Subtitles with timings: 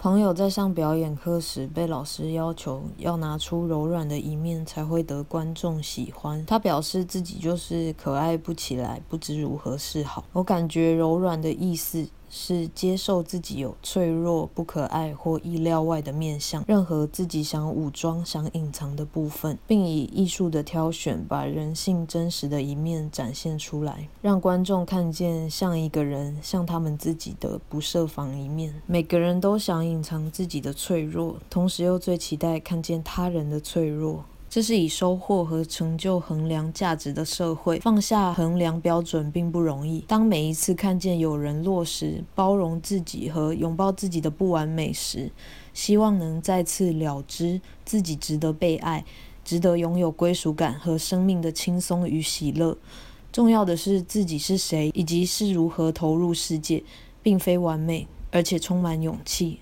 [0.00, 6.42] 朋友在上表演课时，被老师要求要拿出柔软的一面才会得观众喜欢。
[6.46, 10.24] 他表示自己就是可爱不起来，不知如何是好。
[10.32, 12.08] 我感觉柔软的意思。
[12.30, 28.72] 是接受自己有脆弱、不可爱或意料外的面相，任何自己想武装、想隐藏的部分，并以艺术的挑选，把人性真实的一面展现出来，让观众看见像一个人、像他们自己的不设防一面。
[28.86, 34.24] 每个人都想隐藏自己的脆弱，同时又最期待看见他人的脆弱。
[34.50, 40.00] 这是以收获和成就衡量价值的社会，放下衡量标准并不容易。
[40.08, 45.30] 当每一次看见有人落实包容自己和拥抱自己的不完美时，
[45.72, 49.04] 希望能再次了知自己值得被爱，
[49.44, 52.76] 值得拥有归属感和生命的轻松与喜乐。
[53.30, 56.82] 重要的是自己是谁，以及是如何投入世界，
[57.22, 59.60] 并非完美，而且充满勇气。